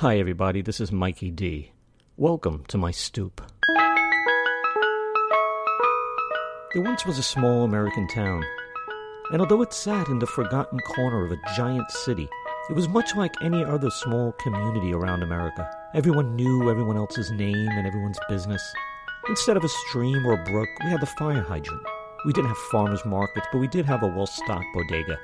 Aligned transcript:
Hi, 0.00 0.18
everybody. 0.18 0.60
This 0.60 0.78
is 0.78 0.92
Mikey 0.92 1.30
D. 1.30 1.72
Welcome 2.18 2.64
to 2.68 2.76
my 2.76 2.90
stoop. 2.90 3.40
There 6.74 6.82
once 6.82 7.06
was 7.06 7.18
a 7.18 7.22
small 7.22 7.64
American 7.64 8.06
town, 8.08 8.44
and 9.32 9.40
although 9.40 9.62
it 9.62 9.72
sat 9.72 10.08
in 10.08 10.18
the 10.18 10.26
forgotten 10.26 10.80
corner 10.80 11.24
of 11.24 11.32
a 11.32 11.40
giant 11.56 11.90
city, 11.90 12.28
it 12.68 12.74
was 12.74 12.90
much 12.90 13.16
like 13.16 13.32
any 13.40 13.64
other 13.64 13.88
small 13.88 14.32
community 14.32 14.92
around 14.92 15.22
America. 15.22 15.66
Everyone 15.94 16.36
knew 16.36 16.70
everyone 16.70 16.98
else's 16.98 17.30
name 17.30 17.56
and 17.70 17.86
everyone's 17.86 18.20
business. 18.28 18.62
Instead 19.30 19.56
of 19.56 19.64
a 19.64 19.68
stream 19.88 20.26
or 20.26 20.34
a 20.34 20.44
brook, 20.44 20.68
we 20.84 20.90
had 20.90 21.00
the 21.00 21.06
fire 21.06 21.40
hydrant. 21.40 21.86
We 22.26 22.34
didn't 22.34 22.48
have 22.48 22.58
farmers 22.70 23.02
markets, 23.06 23.46
but 23.50 23.60
we 23.60 23.68
did 23.68 23.86
have 23.86 24.02
a 24.02 24.08
well 24.08 24.26
stocked 24.26 24.66
bodega. 24.74 25.18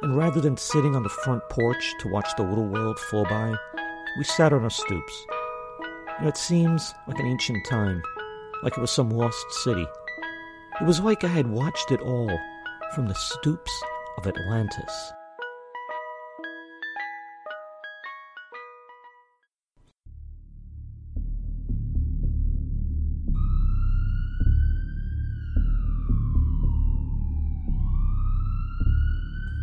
And 0.00 0.16
rather 0.16 0.40
than 0.40 0.56
sitting 0.56 0.96
on 0.96 1.02
the 1.02 1.10
front 1.10 1.42
porch 1.50 1.92
to 2.00 2.08
watch 2.08 2.30
the 2.38 2.42
little 2.42 2.66
world 2.66 2.98
flow 2.98 3.24
by, 3.24 3.54
we 4.16 4.24
sat 4.24 4.52
on 4.52 4.62
our 4.62 4.70
stoops. 4.70 5.26
You 5.80 6.22
know, 6.22 6.28
it 6.28 6.36
seems 6.36 6.94
like 7.08 7.18
an 7.18 7.26
ancient 7.26 7.66
time, 7.66 8.02
like 8.62 8.76
it 8.76 8.80
was 8.80 8.92
some 8.92 9.10
lost 9.10 9.44
city. 9.64 9.86
It 10.80 10.86
was 10.86 11.00
like 11.00 11.24
I 11.24 11.28
had 11.28 11.48
watched 11.48 11.90
it 11.90 12.00
all 12.00 12.30
from 12.94 13.08
the 13.08 13.14
stoops 13.14 13.72
of 14.18 14.26
Atlantis. 14.26 15.12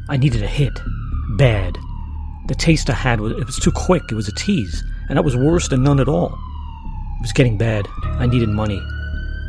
I 0.10 0.18
needed 0.18 0.44
a 0.44 0.48
hit. 0.48 0.78
Bad. 1.38 1.78
The 2.52 2.58
taste 2.58 2.90
I 2.90 2.96
had 2.96 3.22
was 3.22 3.32
it 3.32 3.46
was 3.46 3.56
too 3.56 3.72
quick, 3.72 4.12
it 4.12 4.16
was 4.16 4.28
a 4.28 4.34
tease, 4.34 4.84
and 5.08 5.18
that 5.18 5.24
was 5.24 5.38
worse 5.38 5.70
than 5.70 5.84
none 5.84 6.02
at 6.02 6.10
all. 6.10 6.34
It 6.34 7.22
was 7.22 7.32
getting 7.32 7.58
bad. 7.58 7.88
I 8.04 8.26
needed 8.26 8.50
money. 8.50 8.84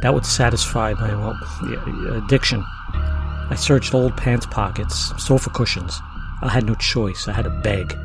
That 0.03 0.15
would 0.15 0.25
satisfy 0.25 0.95
my 0.95 1.13
well, 1.13 1.37
uh, 1.65 2.25
addiction. 2.25 2.65
I 2.95 3.57
searched 3.59 3.93
old 3.93 4.17
pants 4.17 4.47
pockets, 4.47 5.13
sofa 5.19 5.51
cushions. 5.51 5.99
I 6.43 6.49
had 6.49 6.65
no 6.65 6.77
choice. 6.77 7.27
I 7.27 7.33
had 7.33 7.47
to 7.47 7.51
beg, 7.51 7.99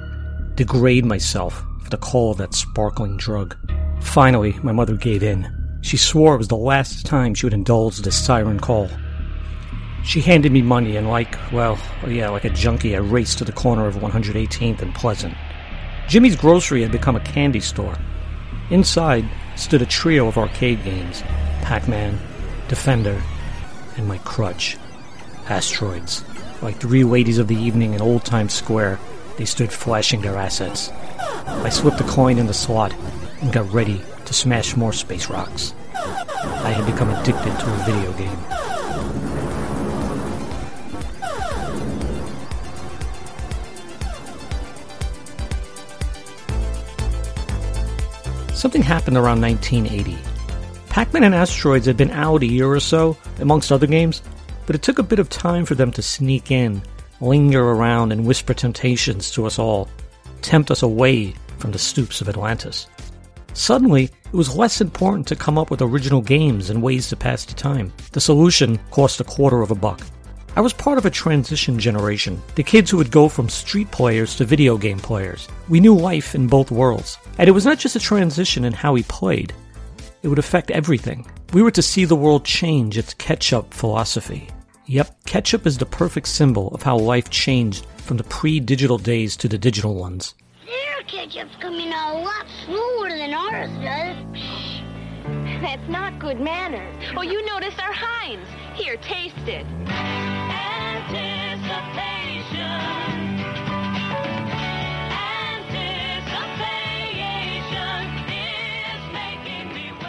degrade 0.56 1.06
myself 1.06 1.64
for 1.84 1.92
the 1.92 1.98
call 1.98 2.32
of 2.32 2.40
that 2.40 2.56
sparkling 2.56 3.18
drug. 3.18 3.56
Finally, 4.02 4.58
my 4.64 4.72
mother 4.72 4.96
gave 4.96 5.22
in. 5.22 5.48
She 5.82 5.98
swore 5.98 6.34
it 6.34 6.40
was 6.40 6.48
the 6.48 6.58
last 6.58 7.06
time 7.06 7.36
she 7.36 7.46
would 7.46 7.54
indulge 7.54 8.00
this 8.00 8.18
siren 8.18 8.60
call. 8.60 8.90
She 10.08 10.22
handed 10.22 10.54
me 10.54 10.62
money, 10.62 10.96
and 10.96 11.10
like, 11.10 11.36
well, 11.52 11.78
yeah, 12.08 12.30
like 12.30 12.46
a 12.46 12.50
junkie, 12.50 12.96
I 12.96 13.00
raced 13.00 13.40
to 13.40 13.44
the 13.44 13.52
corner 13.52 13.88
of 13.88 13.96
118th 13.96 14.82
and 14.82 14.96
Pleasant. 14.96 15.36
Jimmy's 16.08 16.38
Grocery 16.38 16.82
had 16.82 16.94
become 16.94 17.18
a 17.18 17.20
candy 17.20 17.60
store. 17.60 17.98
Inside 18.70 19.26
stood 19.58 19.82
a 19.82 19.86
trio 19.86 20.30
of 20.30 20.38
arcade 20.38 20.82
games 20.86 21.24
Pac 21.62 21.90
Man, 21.90 22.18
Defender, 22.70 23.22
and 23.98 24.08
my 24.08 24.18
crutch, 24.20 24.78
Asteroids. 25.50 26.24
Like 26.62 26.78
three 26.78 27.04
ladies 27.04 27.38
of 27.38 27.50
the 27.50 27.58
evening 27.58 27.94
in 27.94 28.02
Old 28.02 28.24
Times 28.24 28.54
Square, 28.54 29.00
they 29.36 29.44
stood 29.44 29.74
flashing 29.74 30.22
their 30.22 30.38
assets. 30.38 30.90
I 31.46 31.68
slipped 31.68 32.00
a 32.00 32.06
coin 32.06 32.38
in 32.38 32.48
the 32.48 32.54
slot 32.54 32.94
and 33.42 33.52
got 33.52 33.70
ready 33.74 34.02
to 34.24 34.34
smash 34.34 34.78
more 34.78 34.94
space 34.94 35.30
rocks. 35.30 35.74
I 35.94 36.72
had 36.72 36.90
become 36.90 37.10
addicted 37.10 37.60
to 37.60 37.74
a 37.74 37.86
video 37.86 38.14
game. 38.14 38.67
Something 48.58 48.82
happened 48.82 49.18
around 49.18 49.40
1980. 49.40 50.18
Pac 50.90 51.14
Man 51.14 51.24
and 51.24 51.36
Asteroids 51.36 51.86
had 51.86 51.96
been 51.96 52.10
out 52.10 52.42
a 52.42 52.48
year 52.48 52.68
or 52.68 52.80
so, 52.80 53.16
amongst 53.40 53.72
other 53.72 53.86
games, 53.86 54.24
but 54.66 54.76
it 54.76 54.82
took 54.82 54.98
a 54.98 55.04
bit 55.04 55.20
of 55.20 55.30
time 55.30 55.64
for 55.64 55.76
them 55.76 55.92
to 55.92 56.02
sneak 56.02 56.50
in, 56.50 56.82
linger 57.22 57.64
around, 57.64 58.12
and 58.12 58.26
whisper 58.26 58.56
temptations 58.56 59.30
to 59.30 59.46
us 59.46 59.60
all, 59.60 59.88
tempt 60.42 60.72
us 60.72 60.82
away 60.82 61.36
from 61.60 61.72
the 61.72 61.78
stoops 61.78 62.20
of 62.20 62.30
Atlantis. 62.30 62.88
Suddenly, 63.54 64.06
it 64.06 64.34
was 64.34 64.56
less 64.56 64.82
important 64.82 65.28
to 65.28 65.36
come 65.36 65.60
up 65.60 65.70
with 65.70 65.84
original 65.84 66.22
games 66.22 66.72
and 66.72 66.82
ways 66.82 67.10
to 67.10 67.16
pass 67.16 67.46
the 67.46 67.54
time. 67.54 67.94
The 68.14 68.22
solution 68.22 68.80
cost 68.90 69.22
a 69.22 69.24
quarter 69.24 69.62
of 69.62 69.70
a 69.70 69.76
buck. 69.76 70.02
I 70.58 70.60
was 70.60 70.74
part 70.74 70.98
of 70.98 71.06
a 71.06 71.12
transition 71.12 71.78
generation, 71.78 72.42
the 72.56 72.64
kids 72.64 72.90
who 72.90 72.98
would 72.98 73.12
go 73.12 73.30
from 73.30 73.48
street 73.48 73.92
players 73.92 74.36
to 74.38 74.44
video 74.44 74.76
game 74.76 74.98
players. 74.98 75.48
We 75.70 75.80
knew 75.80 75.94
life 75.94 76.34
in 76.34 76.48
both 76.48 76.72
worlds. 76.72 77.20
And 77.38 77.48
it 77.48 77.52
was 77.52 77.64
not 77.64 77.78
just 77.78 77.96
a 77.96 78.00
transition 78.00 78.66
in 78.66 78.74
how 78.74 78.94
we 78.94 79.04
played, 79.04 79.54
it 80.24 80.28
would 80.30 80.40
affect 80.40 80.72
everything. 80.72 81.30
We 81.54 81.62
were 81.62 81.70
to 81.70 81.84
see 81.84 82.06
the 82.06 82.16
world 82.16 82.44
change 82.44 82.98
its 82.98 83.14
ketchup 83.14 83.72
philosophy. 83.72 84.50
Yep, 84.88 85.26
ketchup 85.26 85.68
is 85.68 85.78
the 85.78 85.86
perfect 85.86 86.28
symbol 86.28 86.70
of 86.70 86.82
how 86.82 86.98
life 86.98 87.30
changed 87.30 87.86
from 87.98 88.18
the 88.18 88.24
pre 88.24 88.60
digital 88.60 88.98
days 88.98 89.38
to 89.38 89.48
the 89.48 89.60
digital 89.60 89.94
ones. 89.94 90.34
Their 90.66 91.04
ketchup's 91.06 91.56
coming 91.62 91.92
out 91.94 92.16
a 92.16 92.20
lot 92.22 92.48
slower 92.66 93.10
than 93.10 93.32
ours 93.32 93.70
does. 93.86 95.62
That's 95.62 95.88
not 95.88 96.18
good 96.18 96.40
manners. 96.40 97.14
Oh, 97.16 97.22
you 97.22 97.46
noticed 97.46 97.80
our 97.80 97.94
Heinz. 97.94 98.48
Here, 98.74 98.98
taste 98.98 99.36
it. 99.48 99.66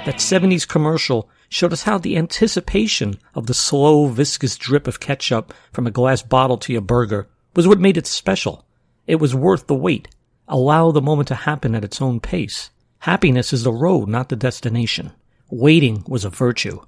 That 0.09 0.21
70s 0.21 0.67
commercial 0.67 1.29
showed 1.51 1.75
us 1.75 1.83
how 1.83 1.99
the 1.99 2.17
anticipation 2.17 3.19
of 3.35 3.47
the 3.47 3.53
slow, 3.53 4.07
viscous 4.07 4.57
drip 4.57 4.87
of 4.87 5.01
ketchup 5.01 5.53
from 5.71 5.87
a 5.87 5.91
glass 5.91 6.23
bottle 6.23 6.57
to 6.57 6.73
your 6.73 6.81
burger 6.81 7.29
was 7.55 7.69
what 7.69 7.79
made 7.79 7.99
it 7.99 8.07
special. 8.07 8.65
It 9.07 9.17
was 9.17 9.35
worth 9.35 9.67
the 9.67 9.75
wait. 9.75 10.09
Allow 10.49 10.93
the 10.93 11.03
moment 11.03 11.29
to 11.29 11.35
happen 11.35 11.75
at 11.75 11.85
its 11.85 12.01
own 12.01 12.21
pace. 12.21 12.71
Happiness 13.01 13.53
is 13.53 13.65
the 13.65 13.71
road, 13.71 14.09
not 14.09 14.31
the 14.31 14.35
destination. 14.37 15.13
Waiting 15.51 16.03
was 16.09 16.25
a 16.25 16.31
virtue. 16.31 16.81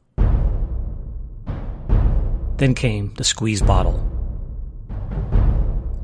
Then 2.57 2.73
came 2.75 3.13
the 3.19 3.25
squeeze 3.25 3.61
bottle. 3.61 4.01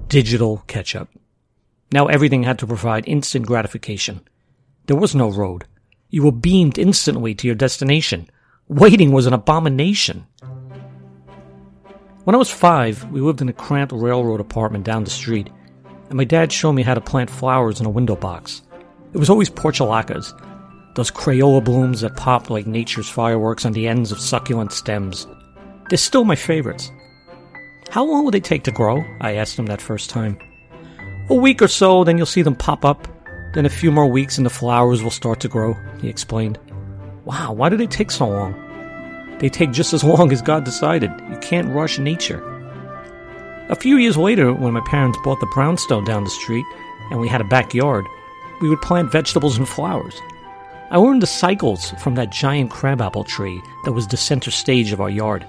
Digital 0.09 0.65
ketchup. 0.66 1.09
Now 1.91 2.09
everything 2.09 2.43
had 2.43 2.59
to 2.59 2.66
provide 2.66 3.09
instant 3.09 3.47
gratification. 3.47 4.21
There 4.84 4.98
was 4.98 5.15
no 5.15 5.31
road. 5.31 5.65
You 6.09 6.22
were 6.22 6.33
beamed 6.33 6.78
instantly 6.78 7.34
to 7.34 7.47
your 7.47 7.56
destination. 7.56 8.28
Waiting 8.69 9.12
was 9.12 9.27
an 9.27 9.33
abomination. 9.33 10.27
When 12.25 12.34
I 12.34 12.39
was 12.39 12.50
five, 12.50 13.11
we 13.11 13.21
lived 13.21 13.41
in 13.41 13.49
a 13.49 13.53
cramped 13.53 13.93
railroad 13.93 14.41
apartment 14.41 14.84
down 14.84 15.05
the 15.05 15.11
street, 15.11 15.50
and 16.09 16.16
my 16.16 16.25
dad 16.25 16.53
showed 16.53 16.72
me 16.72 16.83
how 16.83 16.95
to 16.95 17.00
plant 17.00 17.31
flowers 17.31 17.81
in 17.81 17.87
a 17.87 17.91
window 17.91 18.16
box. 18.16 18.62
It 19.12 19.19
was 19.19 19.31
always 19.31 19.50
portulacas, 19.50 20.33
those 20.97 21.11
Crayola 21.11 21.62
blooms 21.62 22.00
that 22.00 22.16
popped 22.16 22.50
like 22.50 22.66
nature's 22.66 23.09
fireworks 23.09 23.65
on 23.65 23.72
the 23.72 23.87
ends 23.87 24.11
of 24.12 24.21
succulent 24.21 24.72
stems. 24.72 25.27
They're 25.89 25.99
still 25.99 26.25
my 26.25 26.34
favorites. 26.34 26.91
How 27.91 28.05
long 28.05 28.25
will 28.25 28.33
they 28.33 28.41
take 28.41 28.65
to 28.65 28.72
grow? 28.72 29.05
I 29.21 29.34
asked 29.34 29.59
him 29.59 29.66
that 29.66 29.81
first 29.83 30.11
time. 30.11 30.39
A 31.28 31.34
week 31.34 31.62
or 31.62 31.69
so, 31.69 32.03
then 32.03 32.16
you'll 32.16 32.27
see 32.27 32.43
them 32.43 32.56
pop 32.56 32.84
up. 32.84 33.06
Then 33.56 33.65
a 33.65 33.71
few 33.71 33.91
more 33.91 34.06
weeks 34.06 34.37
and 34.37 34.44
the 34.44 34.50
flowers 34.50 35.03
will 35.03 35.11
start 35.11 35.41
to 35.41 35.49
grow, 35.49 35.78
he 36.03 36.11
explained. 36.11 36.59
Wow, 37.25 37.55
why 37.55 37.71
do 37.71 37.78
they 37.78 37.87
take 37.87 38.11
so 38.11 38.28
long? 38.28 38.53
They 39.39 39.49
take 39.49 39.71
just 39.71 39.94
as 39.94 40.05
long 40.12 40.31
as 40.31 40.43
God 40.43 40.65
decided. 40.65 41.11
You 41.31 41.39
can't 41.41 41.72
rush 41.72 41.99
nature. 41.99 42.45
A 43.71 43.75
few 43.75 43.97
years 43.97 44.19
later, 44.19 44.53
when 44.53 44.75
my 44.75 44.83
parents 44.83 45.19
bought 45.25 45.41
the 45.41 45.50
brownstone 45.55 46.05
down 46.05 46.25
the 46.25 46.28
street 46.28 46.66
and 47.11 47.19
we 47.19 47.28
had 47.28 47.41
a 47.41 47.45
backyard, 47.45 48.05
we 48.61 48.69
would 48.69 48.83
plant 48.83 49.11
vegetables 49.11 49.57
and 49.57 49.66
flowers. 49.66 50.21
I 50.91 50.98
learned 50.98 51.22
the 51.22 51.27
cycles 51.27 51.92
from 51.92 52.15
that 52.16 52.28
giant 52.28 52.71
crabapple 52.71 53.25
tree 53.25 53.63
that 53.86 53.92
was 53.92 54.07
the 54.07 54.19
center 54.19 54.51
stage 54.51 54.92
of 54.92 55.01
our 55.01 55.09
yard. 55.09 55.47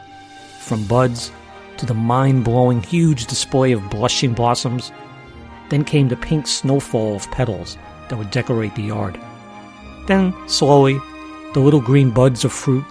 From 0.61 0.85
buds 0.85 1.29
to 1.75 1.85
the 1.85 1.93
mind 1.93 2.45
blowing 2.45 2.83
huge 2.83 3.25
display 3.25 3.73
of 3.73 3.89
blushing 3.89 4.33
blossoms, 4.33 4.93
then 5.67 5.83
came 5.83 6.07
the 6.07 6.15
pink 6.15 6.47
snowfall 6.47 7.17
of 7.17 7.29
petals 7.31 7.77
that 8.09 8.17
would 8.17 8.31
decorate 8.31 8.75
the 8.75 8.83
yard. 8.83 9.19
Then, 10.07 10.33
slowly, 10.47 10.99
the 11.53 11.59
little 11.59 11.81
green 11.81 12.11
buds 12.11 12.45
of 12.45 12.51
fruit 12.51 12.85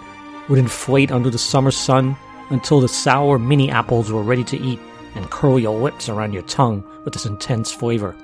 would 0.48 0.58
inflate 0.58 1.10
under 1.10 1.30
the 1.30 1.38
summer 1.38 1.70
sun 1.70 2.16
until 2.50 2.80
the 2.80 2.88
sour 2.88 3.38
mini 3.38 3.70
apples 3.70 4.12
were 4.12 4.22
ready 4.22 4.44
to 4.44 4.58
eat 4.58 4.80
and 5.14 5.30
curl 5.30 5.58
your 5.58 5.78
lips 5.78 6.08
around 6.08 6.32
your 6.32 6.42
tongue 6.42 6.84
with 7.04 7.14
this 7.14 7.26
intense 7.26 7.72
flavor. 7.72 8.14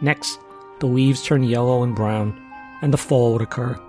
Next, 0.00 0.38
the 0.80 0.86
leaves 0.86 1.22
turned 1.22 1.48
yellow 1.48 1.82
and 1.82 1.94
brown, 1.94 2.38
and 2.82 2.92
the 2.92 2.98
fall 2.98 3.32
would 3.32 3.42
occur, 3.42 3.80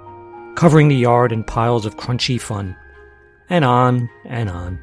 covering 0.55 0.87
the 0.87 0.95
yard 0.95 1.31
in 1.31 1.43
piles 1.43 1.85
of 1.85 1.97
crunchy 1.97 2.39
fun. 2.39 2.75
And 3.49 3.65
on 3.65 4.09
and 4.25 4.49
on. 4.49 4.79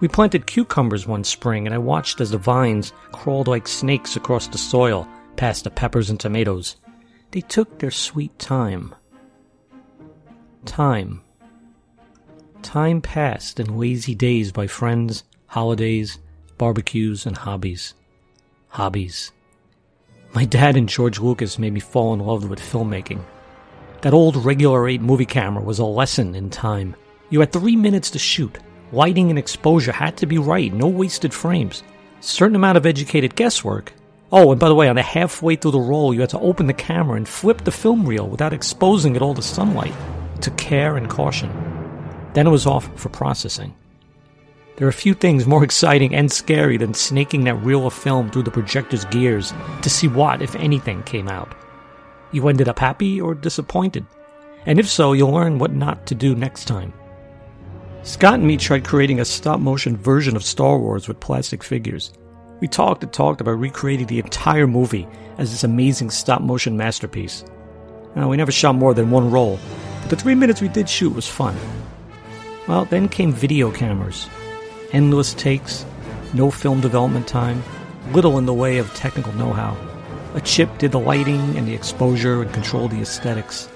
We 0.00 0.08
planted 0.08 0.46
cucumbers 0.46 1.06
one 1.06 1.24
spring, 1.24 1.66
and 1.66 1.74
I 1.74 1.78
watched 1.78 2.20
as 2.20 2.30
the 2.30 2.38
vines 2.38 2.92
crawled 3.12 3.48
like 3.48 3.66
snakes 3.66 4.14
across 4.14 4.46
the 4.46 4.58
soil 4.58 5.08
past 5.36 5.64
the 5.64 5.70
peppers 5.70 6.10
and 6.10 6.18
tomatoes. 6.18 6.76
They 7.30 7.40
took 7.40 7.78
their 7.78 7.90
sweet 7.90 8.38
time. 8.38 8.94
Time. 10.64 11.22
Time 12.62 13.00
passed 13.00 13.60
in 13.60 13.78
lazy 13.78 14.14
days 14.14 14.52
by 14.52 14.66
friends, 14.66 15.24
holidays, 15.46 16.18
barbecues, 16.58 17.26
and 17.26 17.36
hobbies. 17.36 17.94
Hobbies. 18.68 19.32
My 20.34 20.44
dad 20.44 20.76
and 20.76 20.88
George 20.88 21.18
Lucas 21.18 21.58
made 21.58 21.72
me 21.72 21.80
fall 21.80 22.12
in 22.12 22.20
love 22.20 22.48
with 22.48 22.60
filmmaking. 22.60 23.24
That 24.02 24.14
old 24.14 24.36
regular 24.44 24.88
8 24.88 25.00
movie 25.00 25.24
camera 25.24 25.62
was 25.62 25.78
a 25.78 25.84
lesson 25.84 26.34
in 26.34 26.50
time. 26.50 26.96
You 27.30 27.40
had 27.40 27.52
three 27.52 27.76
minutes 27.76 28.10
to 28.10 28.18
shoot. 28.18 28.58
Lighting 28.92 29.30
and 29.30 29.38
exposure 29.38 29.92
had 29.92 30.16
to 30.18 30.26
be 30.26 30.38
right, 30.38 30.72
no 30.72 30.86
wasted 30.86 31.32
frames. 31.32 31.82
Certain 32.20 32.56
amount 32.56 32.76
of 32.76 32.86
educated 32.86 33.34
guesswork. 33.34 33.92
Oh, 34.32 34.50
and 34.50 34.60
by 34.60 34.68
the 34.68 34.74
way, 34.74 34.88
on 34.88 34.96
the 34.96 35.02
halfway 35.02 35.54
through 35.54 35.70
the 35.70 35.78
roll, 35.80 36.12
you 36.12 36.20
had 36.20 36.30
to 36.30 36.40
open 36.40 36.66
the 36.66 36.74
camera 36.74 37.16
and 37.16 37.28
flip 37.28 37.62
the 37.62 37.70
film 37.70 38.04
reel 38.04 38.26
without 38.26 38.52
exposing 38.52 39.14
it 39.14 39.22
all 39.22 39.34
to 39.34 39.42
sunlight. 39.42 39.94
to 40.42 40.50
care 40.50 40.96
and 40.98 41.08
caution. 41.08 41.50
Then 42.34 42.46
it 42.46 42.50
was 42.50 42.66
off 42.66 42.90
for 43.00 43.08
processing. 43.08 43.74
There 44.76 44.86
are 44.86 44.92
few 44.92 45.14
things 45.14 45.46
more 45.46 45.64
exciting 45.70 46.14
and 46.14 46.30
scary 46.30 46.76
than 46.76 46.92
snaking 46.92 47.44
that 47.44 47.54
reel 47.64 47.86
of 47.86 47.94
film 47.94 48.30
through 48.30 48.42
the 48.42 48.50
projector's 48.50 49.06
gears 49.06 49.54
to 49.80 49.88
see 49.88 50.08
what, 50.08 50.42
if 50.42 50.54
anything, 50.56 51.02
came 51.04 51.28
out. 51.28 51.54
You 52.32 52.48
ended 52.48 52.68
up 52.68 52.78
happy 52.78 53.18
or 53.20 53.34
disappointed? 53.34 54.04
And 54.66 54.78
if 54.78 54.88
so, 54.88 55.14
you'll 55.14 55.30
learn 55.30 55.58
what 55.58 55.72
not 55.72 56.06
to 56.06 56.14
do 56.14 56.34
next 56.34 56.66
time. 56.66 56.92
Scott 58.02 58.34
and 58.34 58.46
me 58.46 58.56
tried 58.56 58.84
creating 58.84 59.20
a 59.20 59.24
stop 59.24 59.58
motion 59.58 59.96
version 59.96 60.36
of 60.36 60.44
Star 60.44 60.78
Wars 60.78 61.08
with 61.08 61.18
plastic 61.18 61.62
figures. 61.64 62.12
We 62.58 62.68
talked 62.68 63.02
and 63.02 63.12
talked 63.12 63.42
about 63.42 63.58
recreating 63.58 64.06
the 64.06 64.18
entire 64.18 64.66
movie 64.66 65.06
as 65.36 65.50
this 65.50 65.64
amazing 65.64 66.08
stop 66.08 66.40
motion 66.40 66.76
masterpiece. 66.76 67.44
Now, 68.14 68.30
we 68.30 68.38
never 68.38 68.50
shot 68.50 68.76
more 68.76 68.94
than 68.94 69.10
one 69.10 69.30
roll, 69.30 69.58
but 70.00 70.08
the 70.08 70.16
three 70.16 70.34
minutes 70.34 70.62
we 70.62 70.68
did 70.68 70.88
shoot 70.88 71.14
was 71.14 71.28
fun. 71.28 71.54
Well, 72.66 72.86
then 72.86 73.10
came 73.10 73.32
video 73.32 73.70
cameras, 73.70 74.26
endless 74.92 75.34
takes, 75.34 75.84
no 76.32 76.50
film 76.50 76.80
development 76.80 77.28
time, 77.28 77.62
little 78.12 78.38
in 78.38 78.46
the 78.46 78.54
way 78.54 78.78
of 78.78 78.94
technical 78.94 79.34
know 79.34 79.52
how. 79.52 79.76
A 80.34 80.40
chip 80.40 80.78
did 80.78 80.92
the 80.92 80.98
lighting 80.98 81.58
and 81.58 81.68
the 81.68 81.74
exposure 81.74 82.40
and 82.40 82.52
controlled 82.54 82.90
the 82.90 83.02
aesthetics. 83.02 83.68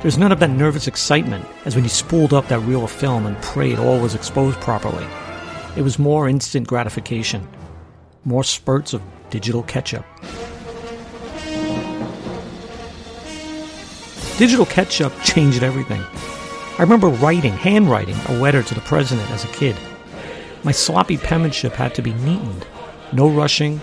There's 0.00 0.18
none 0.18 0.32
of 0.32 0.40
that 0.40 0.50
nervous 0.50 0.86
excitement 0.86 1.44
as 1.66 1.74
when 1.74 1.84
you 1.84 1.90
spooled 1.90 2.32
up 2.32 2.48
that 2.48 2.60
reel 2.60 2.84
of 2.84 2.90
film 2.90 3.26
and 3.26 3.40
prayed 3.42 3.78
all 3.78 4.00
was 4.00 4.14
exposed 4.14 4.58
properly. 4.60 5.06
It 5.76 5.82
was 5.82 5.98
more 5.98 6.28
instant 6.28 6.66
gratification, 6.66 7.46
more 8.28 8.44
spurts 8.44 8.92
of 8.92 9.02
digital 9.30 9.62
ketchup. 9.62 10.04
Digital 14.36 14.66
ketchup 14.66 15.12
changed 15.24 15.62
everything. 15.62 16.02
I 16.78 16.82
remember 16.82 17.08
writing, 17.08 17.54
handwriting, 17.54 18.14
a 18.28 18.34
letter 18.34 18.62
to 18.62 18.74
the 18.74 18.80
president 18.82 19.28
as 19.30 19.44
a 19.44 19.48
kid. 19.48 19.76
My 20.62 20.72
sloppy 20.72 21.16
penmanship 21.16 21.72
had 21.72 21.94
to 21.94 22.02
be 22.02 22.12
neatened. 22.14 22.66
No 23.12 23.28
rushing. 23.28 23.80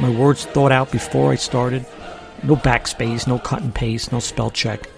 My 0.00 0.10
words 0.10 0.46
thought 0.46 0.72
out 0.72 0.90
before 0.90 1.30
I 1.30 1.36
started. 1.36 1.86
No 2.42 2.56
backspace, 2.56 3.26
no 3.26 3.38
cut 3.38 3.62
and 3.62 3.74
paste, 3.74 4.10
no 4.10 4.18
spell 4.18 4.50
check. 4.50 4.88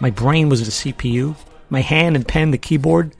My 0.00 0.10
brain 0.10 0.48
was 0.48 0.64
the 0.64 0.92
CPU. 0.92 1.36
My 1.70 1.80
hand 1.80 2.16
and 2.16 2.26
pen 2.26 2.50
the 2.50 2.58
keyboard. 2.58 3.14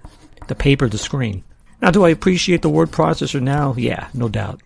The 0.49 0.55
paper 0.55 0.89
the 0.89 0.99
screen. 0.99 1.45
Now, 1.81 1.91
do 1.91 2.05
I 2.05 2.11
appreciate 2.11 2.63
the 2.63 2.69
word 2.69 2.91
processor 2.91 3.41
now? 3.41 3.75
Yeah, 3.77 4.09
no 4.13 4.29
doubt. 4.29 4.61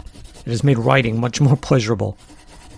It 0.46 0.50
has 0.50 0.64
made 0.64 0.78
writing 0.78 1.20
much 1.20 1.40
more 1.40 1.56
pleasurable. 1.56 2.16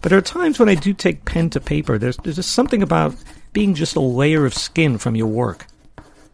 But 0.03 0.11
there 0.11 0.19
are 0.19 0.23
times 0.23 0.59
when 0.59 0.69
I 0.69 0.75
do 0.75 0.95
take 0.95 1.25
pen 1.25 1.51
to 1.51 1.61
paper. 1.61 1.99
There's, 1.99 2.17
there's 2.19 2.37
just 2.37 2.53
something 2.53 2.83
about 2.83 3.15
being 3.53 3.75
just 3.75 3.97
a 3.97 4.01
layer 4.01 4.47
of 4.47 4.55
skin 4.55 4.99
from 4.99 5.17
your 5.17 5.27
work. 5.27 5.67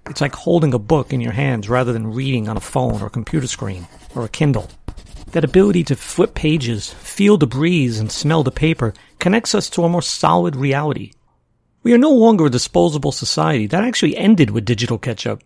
It's 0.08 0.20
like 0.20 0.34
holding 0.34 0.72
a 0.72 0.78
book 0.78 1.12
in 1.12 1.20
your 1.20 1.32
hands 1.32 1.68
rather 1.68 1.92
than 1.92 2.12
reading 2.12 2.48
on 2.48 2.56
a 2.56 2.60
phone 2.60 3.02
or 3.02 3.10
computer 3.10 3.48
screen 3.48 3.88
or 4.14 4.24
a 4.24 4.28
Kindle. 4.28 4.70
That 5.32 5.44
ability 5.44 5.82
to 5.84 5.96
flip 5.96 6.34
pages, 6.34 6.92
feel 6.92 7.36
the 7.36 7.46
breeze, 7.46 7.98
and 7.98 8.10
smell 8.10 8.44
the 8.44 8.52
paper 8.52 8.94
connects 9.18 9.54
us 9.54 9.68
to 9.70 9.82
a 9.82 9.88
more 9.88 10.02
solid 10.02 10.54
reality. 10.54 11.12
We 11.82 11.92
are 11.92 11.98
no 11.98 12.10
longer 12.10 12.46
a 12.46 12.50
disposable 12.50 13.12
society. 13.12 13.66
That 13.66 13.84
actually 13.84 14.16
ended 14.16 14.50
with 14.50 14.64
digital 14.64 14.98
ketchup. 14.98 15.42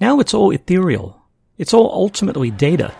Now 0.00 0.20
it's 0.20 0.32
all 0.32 0.50
ethereal. 0.50 1.20
It's 1.58 1.74
all 1.74 1.90
ultimately 1.92 2.50
data. 2.50 2.94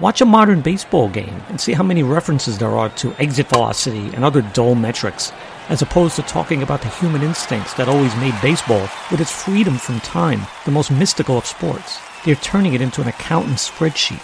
Watch 0.00 0.20
a 0.20 0.24
modern 0.24 0.60
baseball 0.60 1.08
game 1.08 1.40
and 1.48 1.60
see 1.60 1.72
how 1.72 1.84
many 1.84 2.02
references 2.02 2.58
there 2.58 2.76
are 2.76 2.88
to 2.96 3.14
exit 3.20 3.48
velocity 3.48 4.12
and 4.14 4.24
other 4.24 4.42
dull 4.52 4.74
metrics 4.74 5.30
as 5.68 5.82
opposed 5.82 6.16
to 6.16 6.22
talking 6.22 6.64
about 6.64 6.82
the 6.82 6.88
human 6.88 7.22
instincts 7.22 7.74
that 7.74 7.88
always 7.88 8.14
made 8.16 8.34
baseball, 8.42 8.88
with 9.10 9.20
its 9.20 9.30
freedom 9.30 9.78
from 9.78 10.00
time, 10.00 10.40
the 10.64 10.72
most 10.72 10.90
mystical 10.90 11.38
of 11.38 11.46
sports. 11.46 12.00
They're 12.24 12.34
turning 12.34 12.74
it 12.74 12.80
into 12.80 13.02
an 13.02 13.08
accountant 13.08 13.58
spreadsheet, 13.58 14.20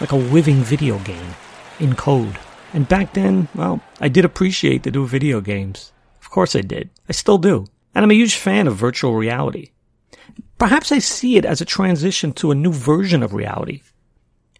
like 0.00 0.12
a 0.12 0.16
living 0.16 0.62
video 0.62 1.00
game, 1.00 1.34
in 1.80 1.96
code. 1.96 2.38
And 2.72 2.88
back 2.88 3.12
then, 3.12 3.48
well, 3.56 3.80
I 4.00 4.08
did 4.08 4.24
appreciate 4.24 4.84
the 4.84 4.92
new 4.92 5.06
video 5.06 5.40
games. 5.40 5.90
Of 6.20 6.30
course 6.30 6.54
I 6.54 6.60
did. 6.60 6.90
I 7.08 7.12
still 7.12 7.38
do. 7.38 7.66
And 7.92 8.04
I'm 8.04 8.10
a 8.12 8.14
huge 8.14 8.36
fan 8.36 8.68
of 8.68 8.76
virtual 8.76 9.14
reality. 9.14 9.72
Perhaps 10.58 10.92
I 10.92 11.00
see 11.00 11.36
it 11.36 11.44
as 11.44 11.60
a 11.60 11.66
transition 11.66 12.32
to 12.34 12.52
a 12.52 12.54
new 12.54 12.72
version 12.72 13.22
of 13.22 13.34
reality, 13.34 13.82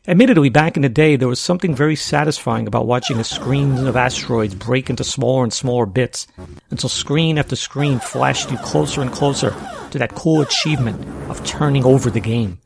Admittedly, 0.08 0.48
back 0.48 0.74
in 0.74 0.82
the 0.82 0.88
day, 0.88 1.14
there 1.14 1.28
was 1.28 1.38
something 1.38 1.76
very 1.76 1.94
satisfying 1.94 2.66
about 2.66 2.88
watching 2.88 3.18
the 3.18 3.24
screens 3.24 3.80
of 3.82 3.94
asteroids 3.94 4.52
break 4.52 4.90
into 4.90 5.04
smaller 5.04 5.44
and 5.44 5.52
smaller 5.52 5.86
bits 5.86 6.26
until 6.70 6.88
screen 6.88 7.38
after 7.38 7.54
screen 7.54 8.00
flashed 8.00 8.50
you 8.50 8.56
closer 8.58 9.00
and 9.00 9.12
closer 9.12 9.54
to 9.92 9.98
that 10.00 10.16
cool 10.16 10.40
achievement 10.40 11.00
of 11.30 11.44
turning 11.46 11.84
over 11.84 12.10
the 12.10 12.18
game, 12.18 12.58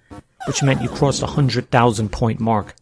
which 0.46 0.62
meant 0.62 0.80
you 0.80 0.88
crossed 0.88 1.22
a 1.22 1.26
hundred 1.26 1.70
thousand 1.70 2.10
point 2.10 2.40
mark. 2.40 2.74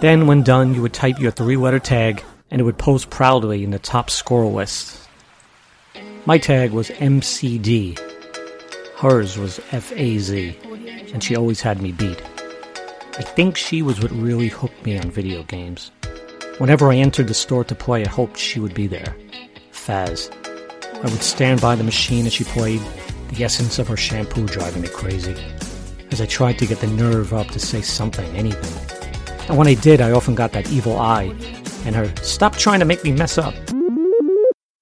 Then, 0.00 0.26
when 0.26 0.42
done, 0.42 0.74
you 0.74 0.82
would 0.82 0.92
type 0.92 1.18
your 1.18 1.30
three 1.30 1.56
letter 1.56 1.78
tag 1.78 2.22
and 2.50 2.60
it 2.60 2.64
would 2.64 2.76
post 2.76 3.08
proudly 3.08 3.64
in 3.64 3.70
the 3.70 3.78
top 3.78 4.10
score 4.10 4.44
list. 4.44 5.08
My 6.26 6.36
tag 6.36 6.72
was 6.72 6.90
MCD. 6.90 7.98
Hers 8.96 9.38
was 9.38 9.58
FAZ, 9.70 10.30
and 10.30 11.24
she 11.24 11.36
always 11.36 11.62
had 11.62 11.80
me 11.80 11.92
beat. 11.92 12.22
I 13.18 13.22
think 13.22 13.56
she 13.56 13.82
was 13.82 14.00
what 14.00 14.12
really 14.12 14.46
hooked 14.46 14.86
me 14.86 14.96
on 14.96 15.10
video 15.10 15.42
games. 15.42 15.90
Whenever 16.58 16.92
I 16.92 16.96
entered 16.96 17.26
the 17.26 17.34
store 17.34 17.64
to 17.64 17.74
play, 17.74 18.04
I 18.04 18.08
hoped 18.08 18.38
she 18.38 18.60
would 18.60 18.74
be 18.74 18.86
there. 18.86 19.16
Faz. 19.72 20.30
I 20.94 21.02
would 21.02 21.22
stand 21.22 21.60
by 21.60 21.74
the 21.74 21.82
machine 21.82 22.26
as 22.26 22.32
she 22.32 22.44
played, 22.44 22.80
the 23.32 23.42
essence 23.42 23.80
of 23.80 23.88
her 23.88 23.96
shampoo 23.96 24.46
driving 24.46 24.82
me 24.82 24.88
crazy. 24.88 25.34
As 26.12 26.20
I 26.20 26.26
tried 26.26 26.58
to 26.58 26.66
get 26.66 26.78
the 26.78 26.86
nerve 26.86 27.34
up 27.34 27.48
to 27.48 27.58
say 27.58 27.82
something, 27.82 28.24
anything. 28.36 28.98
And 29.48 29.58
when 29.58 29.66
I 29.66 29.74
did, 29.74 30.00
I 30.00 30.12
often 30.12 30.36
got 30.36 30.52
that 30.52 30.70
evil 30.70 30.96
eye 30.96 31.34
and 31.84 31.96
her, 31.96 32.14
stop 32.22 32.56
trying 32.56 32.80
to 32.80 32.86
make 32.86 33.02
me 33.02 33.12
mess 33.12 33.36
up. 33.36 33.54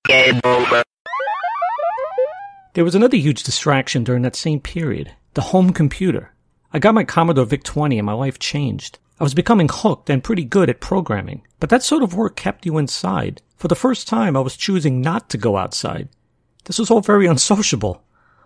Game 0.07 0.41
over. 0.45 0.83
There 2.75 2.85
was 2.85 2.95
another 2.95 3.17
huge 3.17 3.45
distraction 3.45 4.05
during 4.05 4.23
that 4.23 4.37
same 4.37 4.61
period 4.61 5.13
the 5.35 5.41
home 5.41 5.73
computer. 5.73 6.33
I 6.73 6.79
got 6.79 6.95
my 6.95 7.05
Commodore 7.05 7.45
VIC-20 7.45 7.99
and 7.99 8.07
my 8.07 8.13
life 8.13 8.39
changed. 8.39 8.99
I 9.19 9.25
was 9.25 9.35
becoming 9.35 9.69
hooked 9.73 10.11
and 10.11 10.23
pretty 10.23 10.45
good 10.45 10.69
at 10.69 10.81
programming, 10.81 11.43
but 11.59 11.71
that 11.71 11.83
sort 11.83 12.03
of 12.03 12.15
work 12.15 12.37
kept 12.37 12.67
you 12.67 12.77
inside. 12.79 13.43
For 13.57 13.69
the 13.69 13.75
first 13.75 14.09
time, 14.09 14.37
I 14.37 14.41
was 14.41 14.57
choosing 14.57 15.01
not 15.01 15.31
to 15.31 15.39
go 15.39 15.57
outside. 15.57 16.09
This 16.65 16.79
was 16.79 16.91
all 16.91 17.01
very 17.01 17.27
unsociable, 17.33 18.03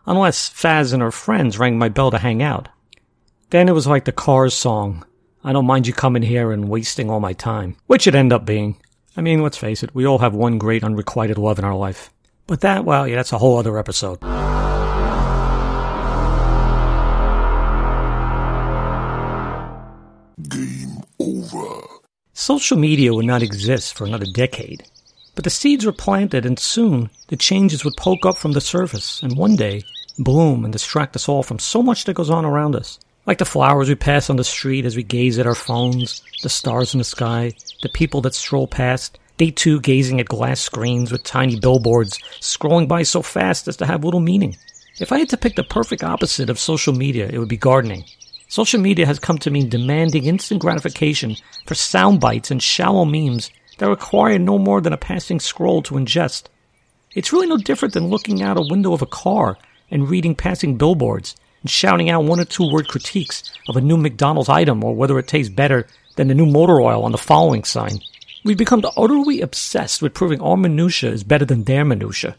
unless 0.07 0.49
Faz 0.49 0.93
and 0.93 1.03
her 1.03 1.11
friends 1.11 1.59
rang 1.59 1.79
my 1.79 1.89
bell 1.89 2.11
to 2.11 2.19
hang 2.19 2.43
out. 2.43 2.69
Then 3.51 3.69
it 3.69 3.73
was 3.73 3.87
like 3.87 4.05
the 4.05 4.13
Cars 4.13 4.55
song, 4.55 5.05
I 5.43 5.53
don't 5.55 5.67
mind 5.67 5.87
you 5.87 5.95
coming 5.95 6.23
here 6.23 6.53
and 6.53 6.69
wasting 6.69 7.09
all 7.09 7.19
my 7.19 7.33
time, 7.33 7.77
which 7.87 8.07
it 8.07 8.15
ended 8.15 8.35
up 8.35 8.45
being. 8.45 8.77
I 9.17 9.23
mean, 9.23 9.43
let's 9.43 9.57
face 9.57 9.83
it, 9.83 9.95
we 9.95 10.07
all 10.07 10.19
have 10.19 10.35
one 10.35 10.59
great 10.59 10.85
unrequited 10.85 11.39
love 11.39 11.59
in 11.59 11.65
our 11.65 11.75
life. 11.75 12.11
But 12.47 12.61
that, 12.61 12.85
well, 12.85 13.09
yeah, 13.09 13.17
that's 13.17 13.33
a 13.33 13.39
whole 13.39 13.57
other 13.57 13.79
episode. 13.79 14.23
Social 22.41 22.79
media 22.79 23.13
would 23.13 23.27
not 23.27 23.43
exist 23.43 23.93
for 23.93 24.07
another 24.07 24.25
decade. 24.25 24.83
But 25.35 25.45
the 25.45 25.51
seeds 25.51 25.85
were 25.85 25.93
planted, 25.93 26.47
and 26.47 26.59
soon 26.59 27.11
the 27.29 27.37
changes 27.37 27.85
would 27.85 27.99
poke 27.99 28.25
up 28.25 28.39
from 28.39 28.53
the 28.53 28.63
surface, 28.63 29.23
and 29.23 29.37
one 29.37 29.57
day 29.57 29.83
bloom 30.19 30.65
and 30.65 30.73
distract 30.73 31.15
us 31.15 31.29
all 31.29 31.43
from 31.43 31.59
so 31.59 31.83
much 31.83 32.05
that 32.05 32.15
goes 32.15 32.31
on 32.31 32.47
around 32.47 32.75
us. 32.75 32.99
Like 33.27 33.37
the 33.37 33.45
flowers 33.45 33.91
we 33.91 33.95
pass 33.95 34.31
on 34.31 34.37
the 34.37 34.43
street 34.43 34.87
as 34.87 34.97
we 34.97 35.03
gaze 35.03 35.39
at 35.39 35.47
our 35.47 35.55
phones, 35.55 36.23
the 36.43 36.49
stars 36.49 36.95
in 36.95 36.99
the 36.99 37.05
sky, 37.05 37.53
the 37.83 37.91
people 37.91 38.23
that 38.23 38.35
stroll 38.35 38.67
past, 38.67 39.19
they 39.37 39.51
too 39.51 39.79
gazing 39.79 40.19
at 40.19 40.25
glass 40.25 40.63
screens 40.63 41.13
with 41.13 41.23
tiny 41.25 41.61
billboards 41.61 42.19
scrolling 42.41 42.89
by 42.89 43.03
so 43.03 43.21
fast 43.21 43.69
as 43.69 43.77
to 43.77 43.85
have 43.85 44.03
little 44.03 44.19
meaning. 44.19 44.57
If 44.99 45.13
I 45.13 45.19
had 45.19 45.29
to 45.29 45.37
pick 45.37 45.57
the 45.57 45.65
perfect 45.65 46.03
opposite 46.03 46.49
of 46.49 46.59
social 46.59 46.95
media, 46.95 47.29
it 47.31 47.37
would 47.37 47.51
be 47.51 47.59
gardening. 47.59 48.05
Social 48.51 48.81
media 48.81 49.07
has 49.07 49.21
come 49.21 49.39
to 49.39 49.51
mean 49.53 49.69
demanding 49.69 50.25
instant 50.25 50.61
gratification 50.61 51.37
for 51.67 51.77
sound 51.77 52.19
bites 52.19 52.51
and 52.51 52.61
shallow 52.61 53.05
memes 53.05 53.49
that 53.79 53.89
require 53.89 54.41
no 54.41 54.59
more 54.59 54.81
than 54.81 54.93
a 54.93 54.97
passing 54.97 55.39
scroll 55.39 55.83
to 55.83 55.95
ingest. 55.95 56.49
It's 57.15 57.33
really 57.33 57.47
no 57.47 57.59
different 57.59 57.95
than 57.95 58.09
looking 58.09 58.43
out 58.43 58.59
a 58.59 58.67
window 58.69 58.93
of 58.93 59.03
a 59.03 59.07
car 59.07 59.57
and 59.89 60.11
reading 60.11 60.35
passing 60.35 60.77
billboards 60.77 61.37
and 61.63 61.71
shouting 61.71 62.11
out 62.11 62.25
one 62.25 62.41
or 62.41 62.45
two 62.45 62.69
word 62.69 62.89
critiques 62.89 63.53
of 63.69 63.77
a 63.77 63.81
new 63.81 63.97
McDonald's 63.97 64.49
item 64.49 64.83
or 64.83 64.97
whether 64.97 65.17
it 65.21 65.29
tastes 65.29 65.55
better 65.55 65.87
than 66.17 66.27
the 66.27 66.35
new 66.35 66.47
motor 66.47 66.81
oil 66.81 67.05
on 67.05 67.13
the 67.13 67.19
following 67.19 67.63
sign. 67.63 68.01
We've 68.45 68.59
become 68.59 68.83
utterly 68.97 69.43
obsessed 69.43 70.03
with 70.03 70.13
proving 70.13 70.41
our 70.41 70.57
minutia 70.57 71.13
is 71.13 71.23
better 71.23 71.45
than 71.45 71.63
their 71.63 71.85
minutia. 71.85 72.35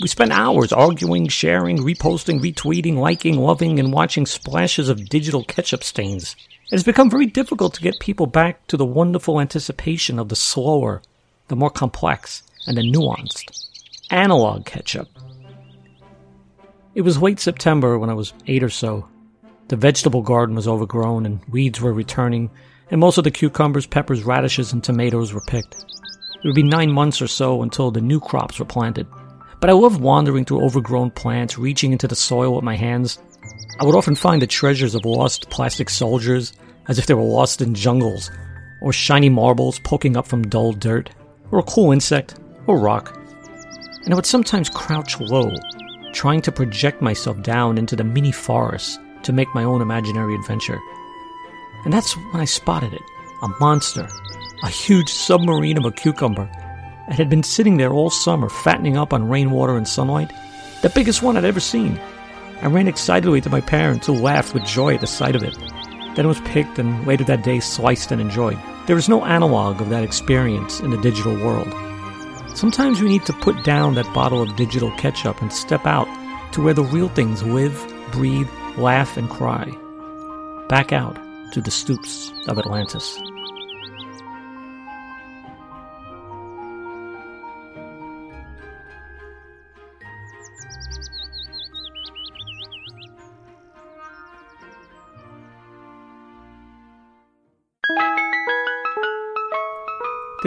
We 0.00 0.06
spend 0.06 0.32
hours 0.32 0.72
arguing, 0.72 1.26
sharing, 1.26 1.78
reposting, 1.78 2.40
retweeting, 2.40 2.96
liking, 2.96 3.36
loving, 3.36 3.80
and 3.80 3.92
watching 3.92 4.26
splashes 4.26 4.88
of 4.88 5.08
digital 5.08 5.42
ketchup 5.44 5.82
stains. 5.82 6.36
It 6.70 6.76
has 6.76 6.84
become 6.84 7.10
very 7.10 7.26
difficult 7.26 7.74
to 7.74 7.80
get 7.80 7.98
people 7.98 8.26
back 8.26 8.64
to 8.68 8.76
the 8.76 8.84
wonderful 8.84 9.40
anticipation 9.40 10.20
of 10.20 10.28
the 10.28 10.36
slower, 10.36 11.02
the 11.48 11.56
more 11.56 11.70
complex, 11.70 12.44
and 12.66 12.76
the 12.76 12.82
nuanced 12.82 13.66
analog 14.10 14.66
ketchup. 14.66 15.08
It 16.94 17.02
was 17.02 17.20
late 17.20 17.40
September 17.40 17.98
when 17.98 18.10
I 18.10 18.14
was 18.14 18.32
eight 18.46 18.62
or 18.62 18.70
so. 18.70 19.08
The 19.68 19.76
vegetable 19.76 20.22
garden 20.22 20.54
was 20.54 20.68
overgrown 20.68 21.26
and 21.26 21.40
weeds 21.48 21.80
were 21.80 21.92
returning, 21.92 22.50
and 22.90 23.00
most 23.00 23.18
of 23.18 23.24
the 23.24 23.30
cucumbers, 23.30 23.86
peppers, 23.86 24.22
radishes, 24.22 24.72
and 24.72 24.82
tomatoes 24.82 25.32
were 25.32 25.42
picked. 25.48 25.74
It 25.74 26.46
would 26.46 26.54
be 26.54 26.62
nine 26.62 26.92
months 26.92 27.20
or 27.20 27.26
so 27.26 27.62
until 27.62 27.90
the 27.90 28.00
new 28.00 28.20
crops 28.20 28.58
were 28.58 28.64
planted. 28.64 29.06
But 29.60 29.70
I 29.70 29.72
loved 29.72 30.00
wandering 30.00 30.44
through 30.44 30.64
overgrown 30.64 31.10
plants, 31.10 31.58
reaching 31.58 31.92
into 31.92 32.06
the 32.06 32.14
soil 32.14 32.54
with 32.54 32.64
my 32.64 32.76
hands. 32.76 33.18
I 33.80 33.84
would 33.84 33.96
often 33.96 34.14
find 34.14 34.40
the 34.40 34.46
treasures 34.46 34.94
of 34.94 35.04
lost 35.04 35.50
plastic 35.50 35.90
soldiers, 35.90 36.52
as 36.86 36.98
if 36.98 37.06
they 37.06 37.14
were 37.14 37.22
lost 37.22 37.60
in 37.60 37.74
jungles, 37.74 38.30
or 38.80 38.92
shiny 38.92 39.28
marbles 39.28 39.80
poking 39.80 40.16
up 40.16 40.26
from 40.26 40.48
dull 40.48 40.72
dirt, 40.72 41.10
or 41.50 41.58
a 41.58 41.64
cool 41.64 41.92
insect, 41.92 42.36
or 42.66 42.78
rock. 42.78 43.16
And 44.04 44.12
I 44.12 44.16
would 44.16 44.26
sometimes 44.26 44.70
crouch 44.70 45.20
low, 45.20 45.52
trying 46.12 46.40
to 46.42 46.52
project 46.52 47.02
myself 47.02 47.42
down 47.42 47.78
into 47.78 47.96
the 47.96 48.04
mini 48.04 48.32
forest 48.32 49.00
to 49.24 49.32
make 49.32 49.52
my 49.54 49.64
own 49.64 49.82
imaginary 49.82 50.34
adventure. 50.34 50.78
And 51.84 51.92
that's 51.92 52.16
when 52.16 52.40
I 52.40 52.44
spotted 52.44 52.92
it 52.92 53.02
a 53.42 53.48
monster, 53.60 54.08
a 54.62 54.68
huge 54.68 55.08
submarine 55.08 55.78
of 55.78 55.84
a 55.84 55.92
cucumber. 55.92 56.50
It 57.08 57.14
had 57.14 57.30
been 57.30 57.42
sitting 57.42 57.78
there 57.78 57.92
all 57.92 58.10
summer, 58.10 58.50
fattening 58.50 58.98
up 58.98 59.14
on 59.14 59.30
rainwater 59.30 59.76
and 59.78 59.88
sunlight. 59.88 60.30
The 60.82 60.90
biggest 60.90 61.22
one 61.22 61.36
I'd 61.38 61.44
ever 61.44 61.60
seen. 61.60 61.98
I 62.60 62.66
ran 62.66 62.86
excitedly 62.86 63.40
to 63.40 63.50
my 63.50 63.62
parents, 63.62 64.06
who 64.06 64.12
laughed 64.12 64.52
with 64.52 64.64
joy 64.64 64.94
at 64.94 65.00
the 65.00 65.06
sight 65.06 65.34
of 65.34 65.42
it. 65.42 65.56
Then 66.14 66.26
it 66.26 66.28
was 66.28 66.40
picked 66.42 66.78
and 66.78 67.06
later 67.06 67.24
that 67.24 67.44
day 67.44 67.60
sliced 67.60 68.12
and 68.12 68.20
enjoyed. 68.20 68.58
There 68.86 68.98
is 68.98 69.08
no 69.08 69.24
analog 69.24 69.80
of 69.80 69.88
that 69.88 70.04
experience 70.04 70.80
in 70.80 70.90
the 70.90 71.00
digital 71.00 71.34
world. 71.34 71.72
Sometimes 72.54 73.00
we 73.00 73.08
need 73.08 73.24
to 73.24 73.32
put 73.32 73.64
down 73.64 73.94
that 73.94 74.12
bottle 74.12 74.42
of 74.42 74.56
digital 74.56 74.90
ketchup 74.98 75.40
and 75.40 75.52
step 75.52 75.86
out 75.86 76.08
to 76.52 76.62
where 76.62 76.74
the 76.74 76.82
real 76.82 77.08
things 77.08 77.42
live, 77.42 77.74
breathe, 78.12 78.48
laugh, 78.76 79.16
and 79.16 79.30
cry. 79.30 79.64
Back 80.68 80.92
out 80.92 81.16
to 81.52 81.62
the 81.62 81.70
stoops 81.70 82.32
of 82.48 82.58
Atlantis. 82.58 83.18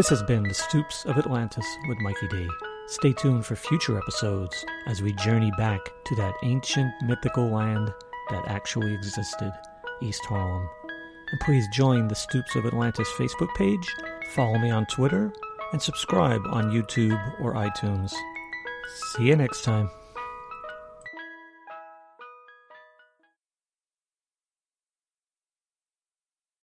This 0.01 0.10
has 0.10 0.24
been 0.24 0.41
The 0.41 0.55
Stoops 0.55 1.05
of 1.05 1.20
Atlantis 1.20 1.77
with 1.88 2.00
Mikey 2.00 2.27
D. 2.29 2.48
Stay 2.88 3.13
tuned 3.13 3.46
for 3.46 3.55
future 3.55 4.00
episodes 4.00 4.65
as 4.88 5.03
we 5.03 5.13
journey 5.13 5.51
back 5.60 5.79
to 6.05 6.15
that 6.15 6.34
ancient 6.41 6.91
mythical 7.03 7.51
land 7.51 7.93
that 8.31 8.48
actually 8.48 8.96
existed, 8.96 9.53
East 10.01 10.25
Harlem. 10.25 10.67
And 11.31 11.39
please 11.41 11.67
join 11.72 12.08
the 12.08 12.15
Stoops 12.15 12.55
of 12.55 12.65
Atlantis 12.65 13.10
Facebook 13.10 13.53
page, 13.53 13.96
follow 14.31 14.58
me 14.58 14.72
on 14.72 14.88
Twitter, 14.88 15.31
and 15.72 15.79
subscribe 15.79 16.41
on 16.48 16.72
YouTube 16.72 17.39
or 17.39 17.53
iTunes. 17.53 18.12
See 19.13 19.25
you 19.25 19.36
next 19.36 19.62
time. 19.62 19.88